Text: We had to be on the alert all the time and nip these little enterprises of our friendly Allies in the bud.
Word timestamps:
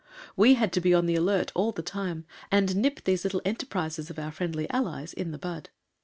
We 0.35 0.55
had 0.55 0.73
to 0.73 0.81
be 0.81 0.95
on 0.95 1.05
the 1.05 1.13
alert 1.15 1.51
all 1.53 1.71
the 1.73 1.83
time 1.83 2.25
and 2.51 2.75
nip 2.75 3.03
these 3.03 3.23
little 3.23 3.43
enterprises 3.45 4.09
of 4.09 4.17
our 4.17 4.31
friendly 4.31 4.67
Allies 4.71 5.13
in 5.13 5.29
the 5.29 5.37
bud. 5.37 5.69